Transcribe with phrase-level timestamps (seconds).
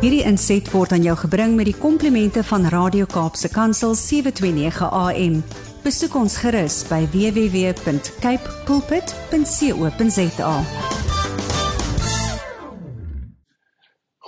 [0.00, 5.34] Hierdie inset word aan jou gebring met die komplimente van Radio Kaapse Kansel 729 AM.
[5.84, 10.54] Besoek ons gerus by www.cape pulpit.co.za.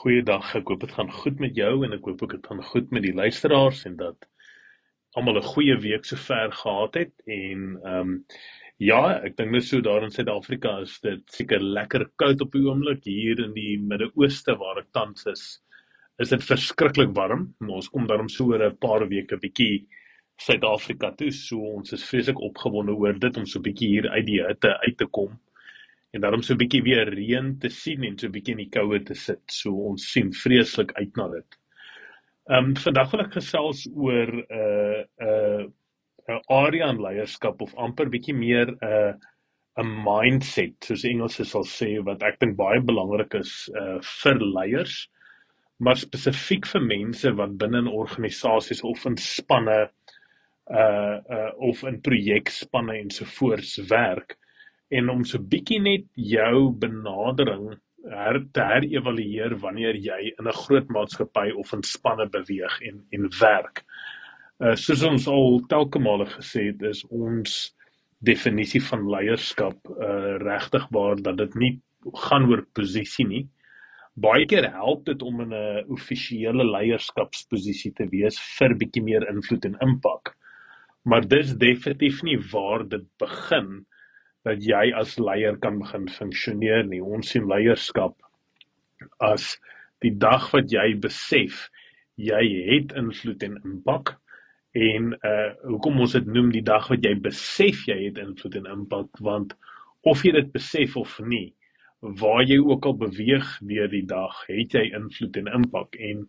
[0.00, 2.90] Goeiedag, ek hoop dit gaan goed met jou en ek hoop ook dit gaan goed
[2.90, 4.26] met die luisteraars en dat
[5.14, 8.26] almal 'n goeie week sover gehad het en ehm um,
[8.80, 12.62] Ja, ek dink net so daar in Suid-Afrika is dit seker lekker koud op die
[12.64, 15.42] oomblik hier in die Midde-Ooste waar ek tans is.
[16.24, 19.84] Is dit verskriklik warm, maar ons kom daarom so oor 'n paar weke bietjie
[20.40, 24.40] Suid-Afrika toe, so ons is vreeslik opgewonde oor dit om so bietjie hier uit die
[24.48, 25.36] hitte uit te kom
[26.14, 29.14] en daarom so bietjie weer reën te sien en so bietjie in die koue te
[29.14, 29.42] sit.
[29.52, 31.60] So ons sien vreeslik uit na dit.
[32.48, 35.69] Ehm um, vandag wil ek gesels oor 'n uh, 'n uh, 'n
[36.50, 39.12] area in leierskap of amper bietjie meer 'n uh,
[39.78, 44.96] 'n mindset soos Engelse sal sê wat ek dink baie belangrik is uh, vir leiers
[45.78, 49.78] maar spesifiek vir mense wat binne in organisasies of in spanne
[50.80, 54.36] uh uh of in projekspanne ensovoorts werk
[54.98, 57.72] en om so bietjie net jou benadering
[58.10, 63.28] her te herëvalueer wanneer jy in 'n groot maatskappy of in spanne beweeg en en
[63.40, 63.84] werk.
[63.84, 64.19] Uh
[64.60, 67.54] soos ons al telke male gesê het, is ons
[68.20, 71.72] definisie van leierskap uh regtig waar dat dit nie
[72.26, 73.46] gaan oor posisie nie.
[74.20, 79.64] Baie keer help dit om in 'n offisiële leierskapsposisie te wees vir bietjie meer invloed
[79.64, 80.34] en impak.
[81.04, 83.86] Maar dis definitief nie waar dit begin
[84.44, 87.00] dat jy as leier kan begin funksioneer nie.
[87.00, 88.16] Ons sien leierskap
[89.20, 89.56] as
[90.00, 91.70] die dag wat jy besef
[92.16, 94.20] jy het invloed en impak
[94.72, 98.68] en uh hoekom ons dit noem die dag wat jy besef jy het invloed en
[98.70, 99.56] impak want
[100.02, 101.54] of jy dit besef of nie
[102.00, 105.96] waar jy ook al beweeg deur die dag het jy invloed en impak.
[106.00, 106.22] En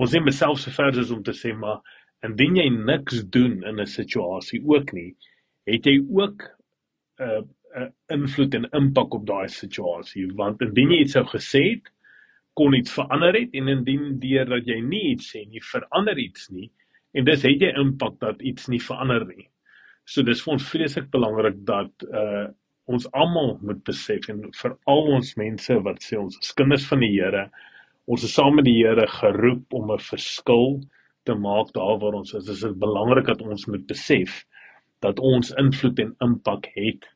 [0.00, 1.82] ons neem selfs so ver as om te sê maar
[2.24, 5.16] indien jy niks doen in 'n situasie ook nie
[5.66, 6.42] het jy ook
[7.20, 7.42] 'n uh,
[7.76, 10.26] 'n uh, invloed en impak op daai situasie.
[10.34, 11.92] Want indien jy iets sou gesê het
[12.54, 16.48] kon iets verander het en indien deur dat jy nie iets sê nie verander iets
[16.50, 16.70] nie
[17.14, 19.48] en dis het jy impak dat iets nie verander nie.
[20.06, 22.48] So dis vir ons vreeslik belangrik dat uh
[22.90, 27.04] ons almal moet besef en vir al ons mense wat sê ons is kinders van
[27.04, 27.44] die Here,
[28.10, 30.80] ons is saam met die Here geroep om 'n verskil
[31.28, 32.48] te maak daar waar ons is.
[32.48, 34.44] Dis belangrik dat ons moet besef
[35.04, 37.06] dat ons invloed en impak het.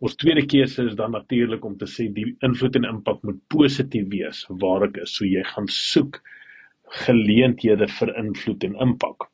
[0.00, 4.08] Ons tweede keuse is dan natuurlik om te sê die invloed en impak moet positief
[4.10, 5.14] wees waar ek is.
[5.14, 6.20] So jy gaan soek
[7.04, 9.28] geleenthede vir invloed en impak.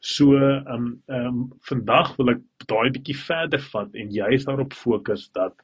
[0.00, 4.72] So ehm um, ehm um, vandag wil ek daai bietjie verder vat en juist daarop
[4.72, 5.54] fokus dat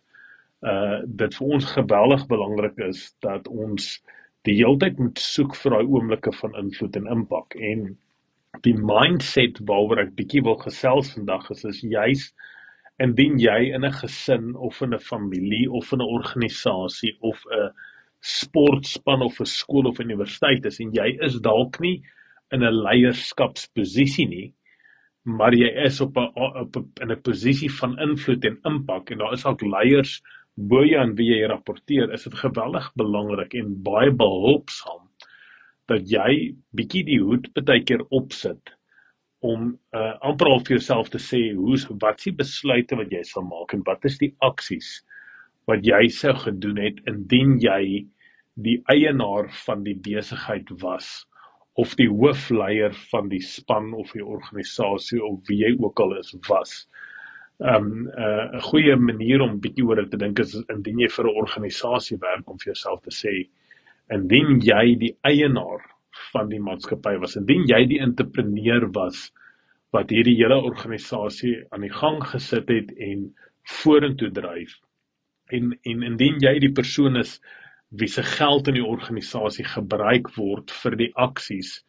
[0.62, 3.98] uh dit vir ons geweldig belangrik is dat ons
[4.46, 7.84] die heeltyd moet soek vir daai oomblikke van invloed en impak en
[8.66, 12.34] die mindset waaroor ek bietjie wil gesels vandag is is juist
[13.02, 17.70] indien jy in 'n gesin of in 'n familie of in 'n organisasie of 'n
[18.22, 22.02] sportspan of 'n skool of universiteit is en jy is dalk nie
[22.52, 24.48] in 'n leierskapsposisie nie
[25.24, 29.18] maar jy is op 'n op 'n in 'n posisie van invloed en impak en
[29.18, 30.22] daar is ook leiers
[30.56, 35.08] bo jou aan wie jy rapporteer is dit geweldig belangrik en baie behulpsaam
[35.88, 38.74] dat jy bietjie die hoed baie keer opsit
[39.40, 43.42] om uh, amper al vir jouself te sê hoe's wat s'ie besluite wat jy sal
[43.42, 45.02] maak en wat is die aksies
[45.66, 48.06] wat jy sou gedoen het indien jy
[48.54, 51.26] die eienaar van die besigheid was
[51.80, 56.34] of die hoofleier van die span of die organisasie of wie jy ook al is
[56.48, 56.74] was.
[57.58, 61.08] Um 'n uh, 'n goeie manier om bietjie oor dit te dink is indien jy
[61.08, 63.48] vir 'n organisasie werk om vir jouself te sê
[64.10, 65.80] indien jy die eienaar
[66.32, 69.32] van die maatskappy was, indien jy die entrepreneur was
[69.92, 73.34] wat hierdie hele organisasie aan die gang gesit het en
[73.80, 74.80] vorentoe dryf
[75.52, 77.40] en en indien jy die persoon is
[77.92, 81.80] wie se geld in die organisasie gebruik word vir die aksies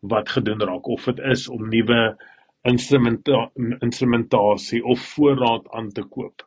[0.00, 0.86] wat gedoen raak.
[0.86, 2.02] Of dit is om nuwe
[2.68, 3.48] instrumenta
[3.80, 6.44] instrumentasie of voorraad aan te koop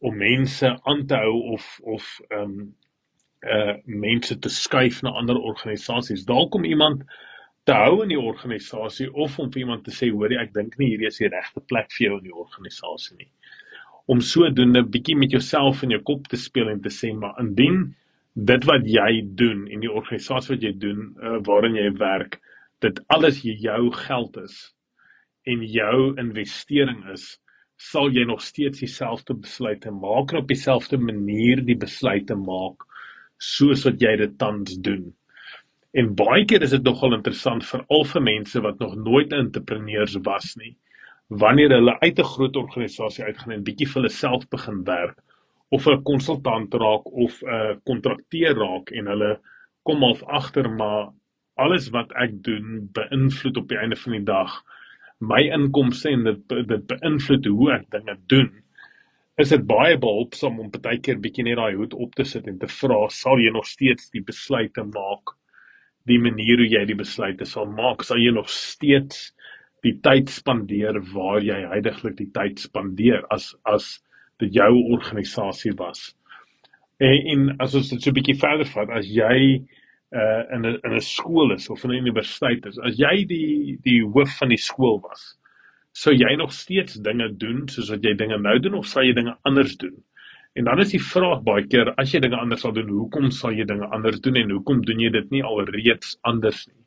[0.00, 2.68] om mense aan te hou of of ehm um,
[3.40, 7.04] uh mense te skuif na ander organisasies dalk om iemand
[7.64, 10.90] te hou in die organisasie of om vir iemand te sê hoorie ek dink nie
[10.92, 13.30] hierdie is die regte plek vir jou in die organisasie nie.
[14.12, 17.94] Om sodoende bietjie met jouself in jou kop te speel en te sê maar indien
[18.34, 22.40] dit wat jy doen en die organisasie wat jy doen uh, waarin jy werk
[22.84, 24.58] dit alles jou geld is
[25.50, 27.38] en jou investering is
[27.80, 32.86] sal jy nog steeds dieselfde besluite maak en op dieselfde manier die besluite maak
[33.40, 35.10] soos wat jy dit tans doen
[35.98, 40.14] En baie keer is dit nogal interessant vir al vir mense wat nog nooit entrepreneurs
[40.28, 40.76] was nie.
[41.42, 45.18] Wanneer hulle uit 'n groot organisasie uitgaan en bietjie vir hulle self begin werk
[45.70, 49.32] of 'n konsultant raak of 'n kontrakteur raak en hulle
[49.84, 51.12] kom half agter maar
[51.56, 54.52] alles wat ek doen beïnvloed op die einde van die dag
[55.20, 58.50] my inkomste en dit dit beïnvloed hoe ek dinge doen.
[59.40, 62.58] Is dit baie behulpsaam om baie keer bietjie net daai hoed op te sit en
[62.58, 65.36] te vra sal jy nog steeds die besluite maak
[66.08, 68.02] die manier hoe jy die besluite sal maak?
[68.04, 69.30] Sal jy nog steeds
[69.84, 73.24] die tyd spandeer waar jy heidaglik die tyd spandeer?
[73.30, 73.98] As as
[74.46, 76.14] jou organisasie was
[76.98, 79.60] en, en as ons dit so 'n bietjie verder vat as jy
[80.12, 84.00] uh, in 'n in 'n skool is of 'n universiteit is as jy die die
[84.02, 85.40] hoof van die skool was
[85.92, 89.14] sou jy nog steeds dinge doen soos wat jy dinge nou doen of sal jy
[89.16, 89.96] dinge anders doen?
[90.58, 93.54] En dan is die vraag baie keer as jy dinge anders sal doen, hoekom sal
[93.54, 96.78] jy dinge anders doen en hoekom doen jy dit nie alreeds anders nie?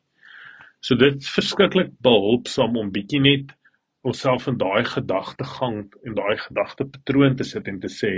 [0.84, 3.54] So dit is verskriklik behulpsaam om bietjie net
[4.04, 8.14] onsself in daai gedagtegang en daai gedagtepatroon te sit en te sê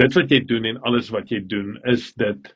[0.00, 2.54] dit wat jy doen en alles wat jy doen is dit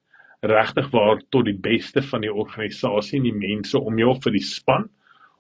[0.48, 4.46] regtig waar tot die beste van die organisasie en die mense om jou vir die
[4.46, 4.88] span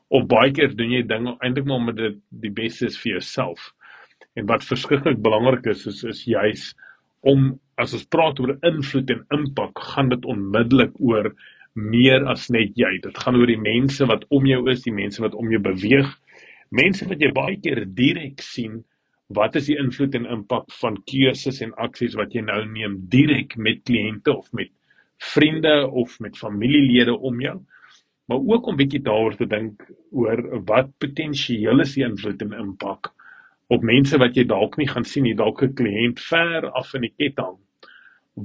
[0.08, 3.72] of baie keer doen jy dinge eintlik maar omdat dit die beste is vir jouself.
[4.36, 6.70] En wat verskriklik belangrik is is is juis
[7.26, 11.30] om as ons praat oor invloed en impak, gaan dit onmiddellik oor
[11.78, 12.96] meer as net jy.
[13.02, 16.08] Dit gaan oor die mense wat om jou is, die mense wat om jou beweeg.
[16.70, 18.82] Mense wat jy baie keer direk sien
[19.36, 23.56] wat is die invloed en impak van keuses en aksies wat jy nou neem direk
[23.60, 24.72] met kliënte of met
[25.34, 27.58] vriende of met familielede om jou?
[28.28, 33.12] Maar ook om bietjie daaroor te dink oor wat potensieel is die invloed en impak
[33.68, 37.04] op mense wat jy dalk nie gaan sien nie, dalk 'n kliënt ver af in
[37.04, 37.56] die ketting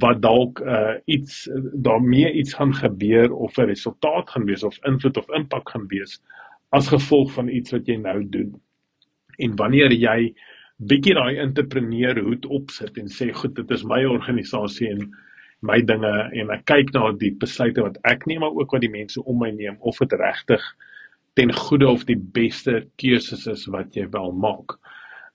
[0.02, 1.50] wat dalk uh, iets
[1.86, 6.20] daarmee iets gaan gebeur of 'n resultaat gaan wees of invloed of impak gaan wees
[6.74, 8.54] as gevolg van iets wat jy nou doen.
[9.38, 10.34] En wanneer jy
[10.90, 15.06] bietjie daai entrepreneur hoed opsit en sê goed, dit is my organisasie en
[15.64, 16.12] my dinge
[16.42, 19.40] en ek kyk na die besluite wat ek neem maar ook wat die mense om
[19.40, 20.64] my neem of dit regtig
[21.40, 24.75] ten goeie of die beste keuses is wat jy wel maak.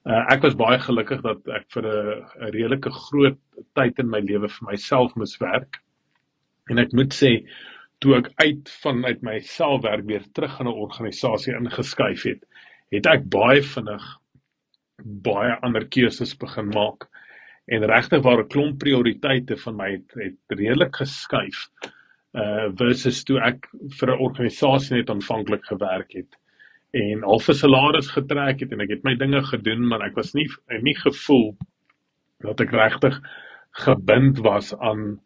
[0.07, 3.39] Uh, ek was baie gelukkig dat ek vir 'n redelike groot
[3.75, 5.81] tyd in my lewe vir myself moes werk.
[6.69, 7.43] En ek moet sê
[7.99, 12.43] toe ek uit vanuit myself werk weer terug in 'n organisasie ingeskuif het,
[12.91, 14.05] het ek baie vinnig
[15.03, 17.07] baie ander keuses begin maak.
[17.67, 21.69] En regtig waar 'n klomp prioriteite van my het, het redelik geskuif
[22.33, 23.67] uh versus toe ek
[23.99, 26.35] vir 'n organisasie net aanvanklik gewerk het
[26.93, 30.33] en al vir salaris getrek het en ek het my dinge gedoen maar ek was
[30.33, 30.47] nie
[30.81, 31.57] nie gevoel
[32.45, 33.19] dat ek regtig
[33.71, 35.19] gebind was aan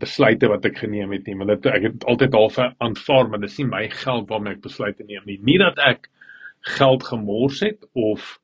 [0.00, 3.58] besluite wat ek geneem het nie want dit ek het altyd half aanvaar maar dis
[3.60, 6.10] nie my geld waarmee ek besluite neem nie nie dat ek
[6.76, 8.36] geld gemors het of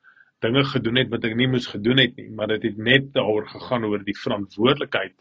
[0.43, 3.47] dinge gedoen het wat ek nie moes gedoen het nie, maar dit het net daaroor
[3.51, 5.15] gegaan oor die verantwoordelikheid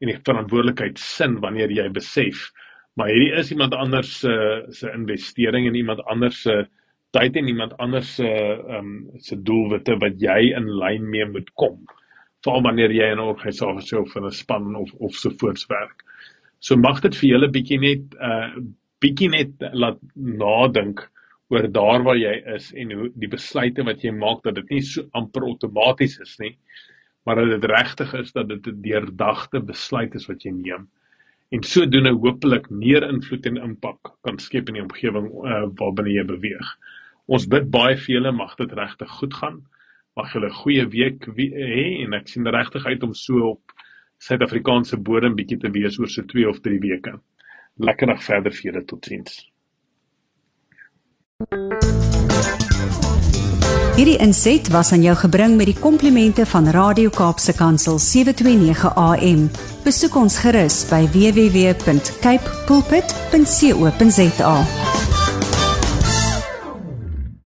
[0.00, 2.48] en die verantwoordelikheid sin wanneer jy besef
[2.98, 4.34] maar hierdie is iemand anders se
[4.76, 6.62] se investering en iemand anders se
[7.16, 11.48] tyd en iemand anders se ehm um, se doelwitte wat jy in lyn mee moet
[11.58, 11.80] kom.
[12.44, 16.04] Veral wanneer jy in 'n organisasie of in 'n span of of so voorts werk.
[16.60, 18.52] So mag dit vir julle bietjie net uh
[19.00, 21.10] bietjie net laat nadink
[21.48, 24.82] oor daar waar jy is en hoe die besluite wat jy maak dat dit nie
[24.82, 26.58] so amper outomaties is nie
[27.24, 30.86] maar dat dit regtig is dat dit 'n deurdagte besluit is wat jy neem
[31.50, 36.24] en sodoende hopelik meer invloed en impak kan skep in die omgewing uh, waarbinne jy
[36.28, 36.68] beweeg.
[37.26, 39.56] Ons bid baie vir julle mag dit regtig goed gaan.
[40.16, 43.62] Mag julle 'n goeie week hê en ek sien regtig uit om so op
[44.18, 47.20] Suid-Afrikaanse bodem bietjie te wees oor so 2 of 3 weke.
[47.78, 49.50] Lekker dag verder vir julle totsiens.
[53.96, 59.50] Hierdie inset was aan jou gebring met die komplimente van Radio Kaapse Kansel 729 AM.
[59.84, 64.54] Besoek ons gerus by www.cape pulpit.co.za.